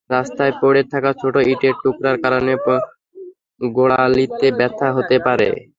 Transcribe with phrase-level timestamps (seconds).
[0.09, 2.59] রাস্তায় পড়ে থাকা ছোট ইটের টুকরার কারণেও
[3.61, 5.47] গোড়ালিতে ব্যথা হতে পারে।